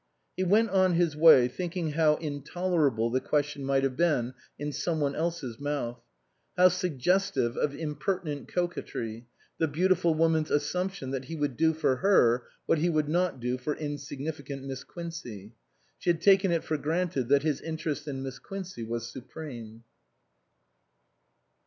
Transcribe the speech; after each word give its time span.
He 0.35 0.43
went 0.43 0.71
on 0.71 0.93
his 0.93 1.15
way 1.15 1.47
thinking 1.47 1.91
how 1.91 2.15
intolerable 2.15 3.11
the 3.11 3.21
question 3.21 3.63
might 3.63 3.83
have 3.83 3.95
been 3.95 4.33
in 4.57 4.71
some 4.71 4.99
one 4.99 5.15
else's 5.15 5.59
mouth; 5.59 6.01
how 6.57 6.69
suggestive 6.69 7.55
of 7.55 7.75
impertinent 7.75 8.47
coquetry, 8.47 9.27
the 9.59 9.67
beautiful 9.67 10.15
woman's 10.15 10.49
assumption 10.49 11.11
that 11.11 11.25
he 11.25 11.35
would 11.35 11.55
do 11.55 11.71
for 11.75 11.97
her 11.97 12.47
what 12.65 12.79
he 12.79 12.89
would 12.89 13.09
not 13.09 13.39
do 13.39 13.59
for 13.59 13.75
insignificant 13.75 14.63
Miss 14.63 14.83
Quincey. 14.83 15.53
She 15.99 16.09
had 16.09 16.19
taken 16.21 16.51
it 16.51 16.63
for 16.63 16.77
granted 16.79 17.29
that 17.29 17.43
his 17.43 17.61
interest 17.61 18.07
in 18.07 18.23
Miss 18.23 18.39
Quincey 18.39 18.81
was 18.83 19.07
supreme. 19.13 19.83